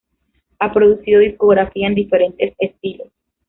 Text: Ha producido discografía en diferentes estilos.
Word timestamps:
Ha 0.57 0.73
producido 0.73 1.19
discografía 1.19 1.85
en 1.85 1.93
diferentes 1.93 2.55
estilos. 2.57 3.09